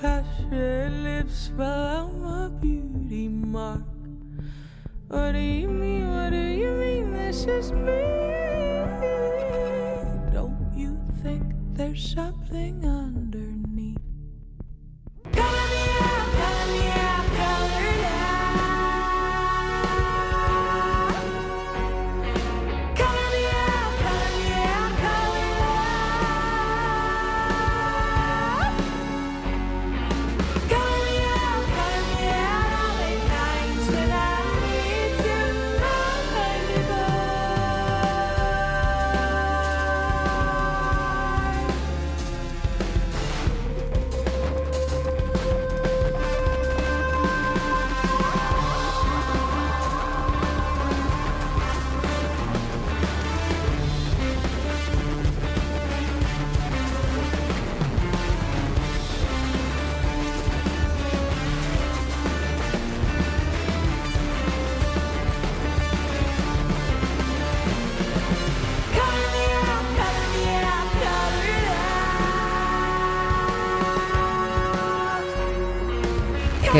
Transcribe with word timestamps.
Hush 0.00 0.40
your 0.50 0.88
lips, 0.88 1.50
but 1.54 1.79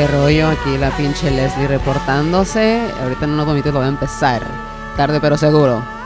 qué 0.01 0.07
rollo, 0.07 0.49
aquí 0.49 0.79
la 0.79 0.89
pinche 0.97 1.29
Leslie 1.29 1.67
reportándose. 1.67 2.81
Ahorita 3.03 3.25
en 3.25 3.33
unos 3.33 3.45
momentos 3.45 3.71
lo 3.71 3.81
voy 3.81 3.85
a 3.85 3.89
empezar. 3.89 4.41
Tarde 4.97 5.21
pero 5.21 5.37
seguro. 5.37 6.00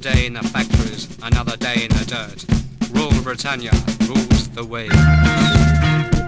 day 0.00 0.24
in 0.24 0.32
the 0.32 0.42
factories, 0.42 1.08
another 1.22 1.56
day 1.58 1.84
in 1.84 1.90
the 1.90 2.04
dirt. 2.06 2.44
Rule 2.90 3.22
Britannia 3.22 3.72
rules 4.08 4.48
the 4.50 4.64
way. 4.64 6.19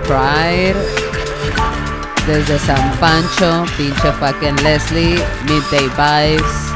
Pride. 0.00 0.76
Desde 2.26 2.58
San 2.58 2.96
Pancho, 2.98 3.64
pinche 3.76 4.12
fucking 4.12 4.62
Leslie, 4.62 5.20
Midday 5.48 5.88
Vibes. 5.96 6.71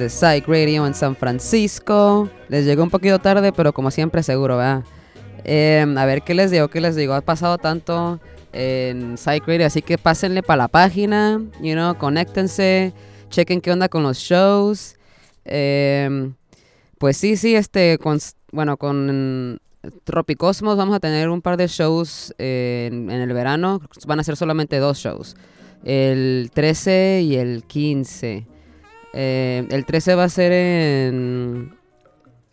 Desde 0.00 0.16
Psych 0.16 0.48
Radio 0.48 0.86
en 0.86 0.94
San 0.94 1.14
Francisco. 1.14 2.30
Les 2.48 2.64
llegó 2.64 2.82
un 2.82 2.90
poquito 2.90 3.18
tarde, 3.18 3.52
pero 3.52 3.74
como 3.74 3.90
siempre 3.90 4.22
seguro, 4.22 4.56
¿verdad? 4.56 4.82
Eh, 5.44 5.84
a 5.94 6.06
ver 6.06 6.22
qué 6.22 6.32
les 6.32 6.50
digo, 6.50 6.68
qué 6.68 6.80
les 6.80 6.96
digo. 6.96 7.12
Ha 7.12 7.20
pasado 7.20 7.58
tanto 7.58 8.18
en 8.54 9.18
Psych 9.18 9.46
Radio, 9.46 9.66
así 9.66 9.82
que 9.82 9.98
pásenle 9.98 10.42
para 10.42 10.64
la 10.64 10.68
página, 10.68 11.42
you 11.60 11.74
know, 11.74 11.94
conéctense, 11.98 12.94
chequen 13.28 13.60
qué 13.60 13.72
onda 13.72 13.90
con 13.90 14.02
los 14.02 14.16
shows. 14.16 14.96
Eh, 15.44 16.32
pues 16.98 17.18
sí, 17.18 17.36
sí, 17.36 17.54
este, 17.54 17.98
con, 17.98 18.18
bueno, 18.52 18.78
con 18.78 19.60
Tropicosmos 20.04 20.78
vamos 20.78 20.96
a 20.96 21.00
tener 21.00 21.28
un 21.28 21.42
par 21.42 21.58
de 21.58 21.66
shows 21.66 22.34
eh, 22.38 22.88
en, 22.90 23.10
en 23.10 23.20
el 23.20 23.32
verano. 23.34 23.82
Van 24.06 24.18
a 24.18 24.24
ser 24.24 24.36
solamente 24.36 24.78
dos 24.78 24.96
shows. 24.96 25.36
El 25.84 26.50
13 26.54 27.20
y 27.22 27.36
el 27.36 27.64
15. 27.64 28.49
Eh, 29.12 29.66
el 29.70 29.84
13 29.84 30.14
va 30.14 30.24
a 30.24 30.28
ser 30.28 30.52
en... 30.52 31.74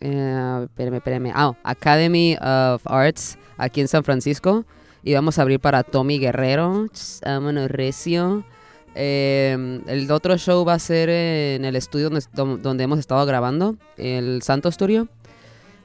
eh, 0.00 0.60
espérame, 0.64 0.96
espérame. 0.96 1.32
Ah, 1.34 1.54
Academy 1.62 2.36
of 2.40 2.82
Arts, 2.86 3.38
aquí 3.56 3.80
en 3.80 3.88
San 3.88 4.04
Francisco. 4.04 4.64
Y 5.02 5.14
vamos 5.14 5.38
a 5.38 5.42
abrir 5.42 5.60
para 5.60 5.82
Tommy 5.82 6.18
Guerrero. 6.18 6.86
Vámonos, 7.24 7.70
recio. 7.70 8.44
Eh, 8.94 9.82
el 9.86 10.10
otro 10.10 10.36
show 10.38 10.64
va 10.64 10.74
a 10.74 10.78
ser 10.78 11.08
en 11.08 11.64
el 11.64 11.76
estudio 11.76 12.10
donde, 12.10 12.84
hemos 12.84 12.98
estado 12.98 13.24
grabando, 13.26 13.76
el 13.96 14.42
Santo 14.42 14.72
Studio. 14.72 15.08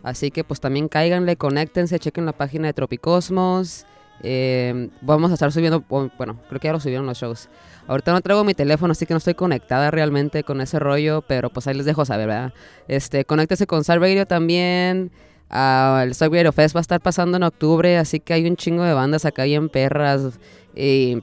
Así 0.02 0.32
que 0.32 0.44
pues 0.44 0.60
también 0.60 0.90
cáiganle, 0.90 1.38
conéctense, 1.38 2.00
chequen 2.00 2.26
la 2.26 2.34
página 2.34 2.68
de 2.68 2.74
Tropicosmos. 2.74 3.86
Eh, 4.22 4.90
vamos 5.02 5.32
a 5.32 5.36
estar 5.36 5.52
subiendo, 5.52 5.84
bueno, 5.88 6.40
creo 6.50 6.60
que 6.60 6.68
ya 6.68 6.74
lo 6.74 6.80
subieron 6.80 7.06
los 7.06 7.18
shows. 7.18 7.50
Ahorita 7.88 8.14
no 8.14 8.22
traigo 8.22 8.44
mi 8.44 8.54
teléfono, 8.54 8.92
así 8.92 9.06
que 9.06 9.14
no 9.14 9.18
estoy 9.18 9.34
conectada 9.34 9.92
realmente 9.92 10.44
con 10.44 10.62
ese 10.62 10.80
rollo, 10.80 11.22
pero 11.28 11.50
pues 11.50 11.68
ahí 11.68 11.76
les 11.76 11.86
dejo 11.86 12.06
saber, 12.06 12.28
¿verdad? 12.28 12.54
Este, 12.88 13.26
conéctese 13.26 13.68
con 13.68 13.82
Star 13.82 14.00
Radio 14.00 14.26
también. 14.26 15.12
Ah, 15.50 16.02
el 16.04 16.12
Star 16.12 16.32
Radio 16.32 16.52
Fest 16.52 16.76
va 16.76 16.80
a 16.80 16.82
estar 16.82 17.02
pasando 17.02 17.38
en 17.38 17.44
octubre, 17.44 17.98
así 17.98 18.20
que 18.20 18.34
hay 18.34 18.48
un 18.48 18.56
chingo 18.56 18.84
de 18.84 18.94
bandas 18.94 19.26
acá 19.26 19.44
bien 19.44 19.70
perras. 19.70 20.40
Y 20.76 21.22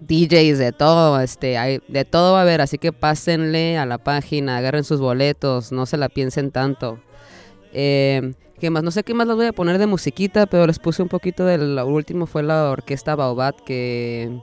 DJs, 0.00 0.58
de 0.58 0.72
todo, 0.72 1.20
este, 1.20 1.58
hay, 1.58 1.80
de 1.88 2.04
todo 2.04 2.32
va 2.32 2.40
a 2.40 2.42
haber, 2.42 2.60
así 2.60 2.78
que 2.78 2.92
pásenle 2.92 3.78
a 3.78 3.86
la 3.86 3.98
página, 3.98 4.56
agarren 4.56 4.84
sus 4.84 5.00
boletos, 5.00 5.72
no 5.72 5.86
se 5.86 5.96
la 5.96 6.08
piensen 6.08 6.50
tanto. 6.50 6.98
Eh, 7.72 8.34
¿Qué 8.58 8.70
más? 8.70 8.82
No 8.82 8.90
sé 8.90 9.02
qué 9.02 9.14
más 9.14 9.26
les 9.26 9.36
voy 9.36 9.46
a 9.46 9.52
poner 9.52 9.78
de 9.78 9.86
musiquita, 9.86 10.46
pero 10.46 10.66
les 10.66 10.78
puse 10.78 11.02
un 11.02 11.08
poquito 11.08 11.44
del 11.44 11.76
lo 11.76 11.86
último, 11.86 12.26
fue 12.26 12.42
la 12.42 12.70
orquesta 12.70 13.16
Baobab, 13.16 13.64
que 13.64 14.40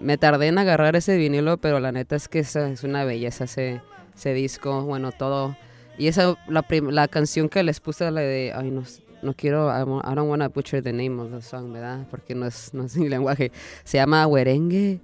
me 0.00 0.18
tardé 0.18 0.48
en 0.48 0.58
agarrar 0.58 0.96
ese 0.96 1.16
vinilo, 1.16 1.58
pero 1.58 1.78
la 1.78 1.92
neta 1.92 2.16
es 2.16 2.28
que 2.28 2.40
esa 2.40 2.70
es 2.70 2.82
una 2.82 3.04
belleza 3.04 3.44
ese, 3.44 3.80
ese 4.16 4.34
disco, 4.34 4.82
bueno, 4.82 5.12
todo. 5.12 5.56
Y 5.98 6.08
esa, 6.08 6.36
la, 6.48 6.64
la 6.90 7.08
canción 7.08 7.48
que 7.48 7.62
les 7.62 7.80
puse, 7.80 8.10
la 8.10 8.22
de, 8.22 8.52
ay, 8.56 8.70
no, 8.70 8.82
no 9.22 9.34
quiero, 9.34 9.70
I 9.70 10.14
don't 10.14 10.30
wanna 10.30 10.48
butcher 10.48 10.82
the 10.82 10.92
name 10.92 11.20
of 11.20 11.30
the 11.30 11.42
song, 11.42 11.72
¿verdad? 11.72 12.06
Porque 12.10 12.34
no 12.34 12.46
es, 12.46 12.72
no 12.72 12.84
es 12.84 12.96
mi 12.98 13.08
lenguaje. 13.08 13.52
Se 13.84 13.98
llama 13.98 14.26
Huerengue. 14.26 15.00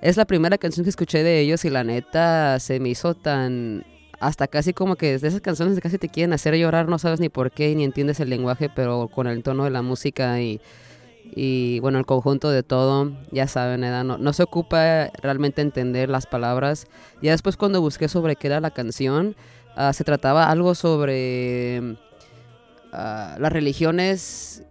Es 0.00 0.16
la 0.16 0.26
primera 0.26 0.58
canción 0.58 0.84
que 0.84 0.90
escuché 0.90 1.22
de 1.22 1.40
ellos 1.40 1.64
y 1.64 1.70
la 1.70 1.84
neta 1.84 2.60
se 2.60 2.80
me 2.80 2.88
hizo 2.88 3.14
tan... 3.14 3.84
Hasta 4.18 4.46
casi 4.46 4.72
como 4.72 4.96
que 4.96 5.18
de 5.18 5.28
esas 5.28 5.42
canciones 5.42 5.74
que 5.74 5.82
casi 5.82 5.98
te 5.98 6.08
quieren 6.08 6.32
hacer 6.32 6.54
llorar, 6.56 6.88
no 6.88 6.98
sabes 6.98 7.20
ni 7.20 7.28
por 7.28 7.50
qué, 7.50 7.74
ni 7.74 7.84
entiendes 7.84 8.18
el 8.18 8.30
lenguaje, 8.30 8.70
pero 8.74 9.08
con 9.08 9.26
el 9.26 9.42
tono 9.42 9.64
de 9.64 9.70
la 9.70 9.82
música 9.82 10.40
y, 10.40 10.58
y 11.38 11.80
bueno, 11.80 11.98
el 11.98 12.06
conjunto 12.06 12.48
de 12.48 12.62
todo, 12.62 13.12
ya 13.30 13.46
saben, 13.46 13.82
¿verdad? 13.82 14.04
No, 14.04 14.16
no 14.16 14.32
se 14.32 14.42
ocupa 14.42 15.10
realmente 15.20 15.60
entender 15.60 16.08
las 16.08 16.26
palabras. 16.26 16.86
Ya 17.20 17.32
después 17.32 17.58
cuando 17.58 17.82
busqué 17.82 18.08
sobre 18.08 18.36
qué 18.36 18.46
era 18.46 18.58
la 18.58 18.70
canción, 18.70 19.36
ah, 19.76 19.92
se 19.92 20.02
trataba 20.02 20.50
algo 20.50 20.74
sobre 20.74 21.98
ah, 22.90 23.36
las 23.38 23.52
religiones, 23.52 24.62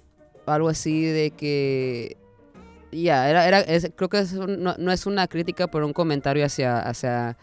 algo 0.48 0.70
así 0.70 1.06
de 1.06 1.30
que... 1.30 2.18
Ya, 2.92 3.30
era, 3.30 3.46
era, 3.46 3.90
creo 3.96 4.10
que 4.10 4.24
no, 4.48 4.92
es 4.92 5.06
una 5.06 5.28
crítica, 5.28 5.68
pero 5.68 5.86
un 5.86 5.94
comentario 5.94 6.44
hacia, 6.44 6.80
hacia 6.80 7.38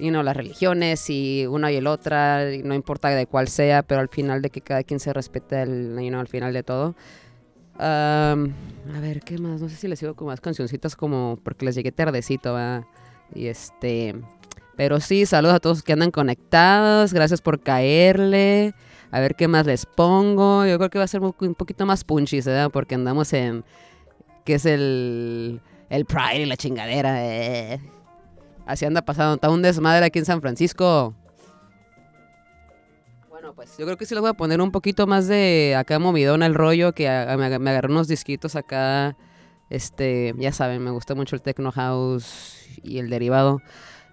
you 0.00 0.08
know, 0.08 0.24
las 0.24 0.36
religiones 0.36 1.08
y 1.10 1.46
una 1.46 1.70
y 1.70 1.76
el 1.76 1.86
otra, 1.86 2.44
no 2.64 2.74
importa 2.74 3.10
de 3.10 3.26
cuál 3.26 3.46
sea, 3.46 3.84
pero 3.84 4.00
al 4.00 4.08
final 4.08 4.42
de 4.42 4.50
que 4.50 4.62
cada 4.62 4.82
quien 4.82 4.98
se 4.98 5.12
respete 5.12 5.62
el, 5.62 5.96
you 6.00 6.08
know, 6.08 6.18
al 6.18 6.26
final 6.26 6.52
de 6.52 6.64
todo. 6.64 6.96
A 7.78 9.00
ver, 9.00 9.20
¿qué 9.20 9.38
más? 9.38 9.60
No 9.60 9.68
sé 9.68 9.76
si 9.76 9.88
les 9.88 9.98
sigo 9.98 10.14
con 10.14 10.26
más 10.26 10.40
cancioncitas 10.40 10.96
como 10.96 11.38
porque 11.42 11.64
les 11.64 11.74
llegué 11.74 11.92
tardecito, 11.92 12.54
¿verdad? 12.54 12.84
Y 13.34 13.46
este... 13.46 14.14
Pero 14.76 15.00
sí, 15.00 15.26
saludos 15.26 15.56
a 15.56 15.60
todos 15.60 15.82
que 15.82 15.92
andan 15.92 16.12
conectados, 16.12 17.12
gracias 17.12 17.42
por 17.42 17.60
caerle. 17.60 18.74
A 19.10 19.18
ver 19.18 19.34
qué 19.34 19.48
más 19.48 19.66
les 19.66 19.86
pongo. 19.86 20.64
Yo 20.66 20.78
creo 20.78 20.88
que 20.90 20.98
va 20.98 21.04
a 21.04 21.08
ser 21.08 21.20
un 21.20 21.34
un 21.40 21.54
poquito 21.54 21.84
más 21.84 22.04
punchy, 22.04 22.40
¿verdad? 22.40 22.70
Porque 22.70 22.94
andamos 22.94 23.32
en... 23.32 23.64
que 24.44 24.54
es 24.54 24.66
el... 24.66 25.60
El 25.90 26.04
Pride 26.04 26.42
y 26.42 26.46
la 26.46 26.56
chingadera. 26.56 27.24
eh. 27.24 27.80
Así 28.66 28.84
anda 28.84 29.02
pasando. 29.02 29.34
Está 29.34 29.50
un 29.50 29.62
desmadre 29.62 30.04
aquí 30.04 30.18
en 30.18 30.26
San 30.26 30.40
Francisco. 30.40 31.14
Pues 33.58 33.76
yo 33.76 33.84
creo 33.86 33.96
que 33.96 34.06
sí 34.06 34.14
les 34.14 34.20
voy 34.20 34.30
a 34.30 34.34
poner 34.34 34.60
un 34.60 34.70
poquito 34.70 35.08
más 35.08 35.26
de 35.26 35.74
acá 35.76 35.98
movidón 35.98 36.44
el 36.44 36.54
rollo, 36.54 36.92
que 36.92 37.04
me, 37.08 37.44
aga- 37.44 37.58
me 37.58 37.70
agarré 37.70 37.90
unos 37.90 38.06
disquitos 38.06 38.54
acá. 38.54 39.16
Este, 39.68 40.32
ya 40.38 40.52
saben, 40.52 40.80
me 40.80 40.92
gusta 40.92 41.16
mucho 41.16 41.34
el 41.34 41.42
techno 41.42 41.72
house 41.72 42.56
y 42.84 42.98
el 42.98 43.10
derivado. 43.10 43.60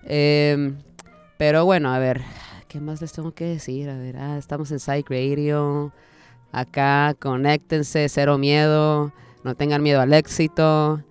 Em, 0.03 0.77
pero 1.38 1.63
bueno, 1.63 1.93
a 1.93 1.99
ver, 1.99 2.23
¿qué 2.67 2.80
más 2.80 3.01
les 3.01 3.13
tengo 3.13 3.34
que 3.34 3.45
decir? 3.45 3.88
A 3.91 3.97
ver, 3.99 4.17
ah, 4.17 4.38
estamos 4.39 4.72
en 4.72 4.80
Psych 4.80 5.07
Radio. 5.11 5.93
Acá, 6.51 7.15
conéctense, 7.19 8.09
cero 8.09 8.39
miedo. 8.39 9.13
No 9.43 9.53
tengan 9.53 9.84
miedo 9.84 10.01
al 10.01 10.11
éxito. 10.13 11.03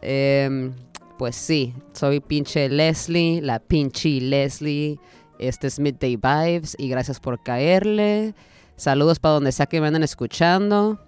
Em, 0.00 0.72
pues 1.18 1.36
sí, 1.36 1.74
soy 1.92 2.20
pinche 2.20 2.66
Leslie, 2.70 3.42
la 3.42 3.58
pinche 3.58 4.22
Leslie. 4.22 4.98
Este 5.38 5.66
es 5.66 5.78
Midday 5.80 6.16
Vibes 6.16 6.76
y 6.78 6.88
gracias 6.88 7.20
por 7.20 7.42
caerle. 7.42 8.34
Saludos 8.76 9.18
para 9.18 9.34
donde 9.34 9.52
sea 9.52 9.66
que 9.66 9.80
me 9.80 9.86
andan 9.86 10.02
escuchando. 10.02 11.00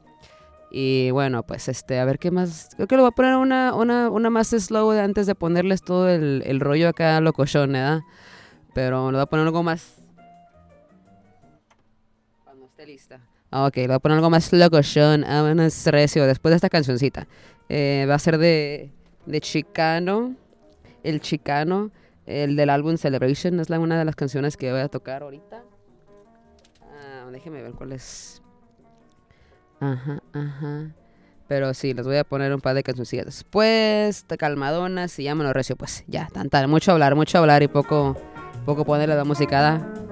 Y 0.70 1.10
bueno, 1.10 1.44
pues 1.44 1.68
este, 1.68 1.98
a 2.00 2.04
ver 2.04 2.18
qué 2.18 2.30
más. 2.30 2.70
Creo 2.76 2.86
que 2.88 2.96
le 2.96 3.02
voy 3.02 3.08
a 3.08 3.12
poner 3.12 3.36
una, 3.36 3.74
una, 3.74 4.10
una 4.10 4.30
más 4.30 4.48
slow 4.48 4.90
antes 4.90 5.26
de 5.26 5.34
ponerles 5.34 5.82
todo 5.82 6.08
el, 6.08 6.42
el 6.44 6.60
rollo 6.60 6.88
acá 6.88 7.20
locochón, 7.20 7.72
¿verdad? 7.72 8.00
Pero 8.74 9.10
le 9.10 9.16
voy 9.16 9.22
a 9.22 9.26
poner 9.26 9.46
algo 9.46 9.62
más. 9.62 9.94
Cuando 12.44 12.66
esté 12.66 12.86
lista. 12.86 13.20
Ah, 13.50 13.66
Ok, 13.66 13.76
le 13.76 13.86
voy 13.86 13.96
a 13.96 14.00
poner 14.00 14.16
algo 14.16 14.30
más 14.30 14.52
locochón. 14.52 15.24
Ah, 15.24 15.42
bueno, 15.42 15.62
es 15.62 15.86
recio. 15.86 16.26
Después 16.26 16.50
de 16.50 16.56
esta 16.56 16.68
cancioncita. 16.68 17.26
Eh, 17.68 18.04
va 18.08 18.14
a 18.14 18.18
ser 18.18 18.38
de, 18.38 18.90
de 19.24 19.40
Chicano. 19.40 20.34
El 21.02 21.20
Chicano. 21.20 21.90
El 22.26 22.56
del 22.56 22.70
álbum 22.70 22.96
Celebration. 22.96 23.60
Es 23.60 23.70
la, 23.70 23.78
una 23.78 23.98
de 23.98 24.04
las 24.04 24.16
canciones 24.16 24.56
que 24.56 24.70
voy 24.72 24.80
a 24.80 24.88
tocar 24.88 25.22
ahorita. 25.22 25.64
Ah, 26.82 27.28
déjeme 27.30 27.62
ver 27.62 27.72
cuál 27.72 27.92
es. 27.92 28.42
Ajá, 29.80 30.22
ajá. 30.32 30.90
Pero 31.48 31.72
sí, 31.74 31.94
les 31.94 32.04
voy 32.04 32.16
a 32.16 32.24
poner 32.24 32.52
un 32.52 32.60
par 32.60 32.74
de 32.74 32.82
cancioncillas 32.82 33.26
después. 33.26 34.26
de 34.28 34.36
Calmadonas 34.36 35.18
y 35.18 35.28
lo 35.28 35.52
recio. 35.52 35.76
Pues 35.76 36.04
ya, 36.08 36.28
tanta, 36.32 36.66
mucho 36.66 36.92
hablar, 36.92 37.14
mucho 37.14 37.38
hablar 37.38 37.62
y 37.62 37.68
poco, 37.68 38.16
poco 38.64 38.84
ponerle 38.84 39.14
la 39.14 39.24
musicada. 39.24 40.05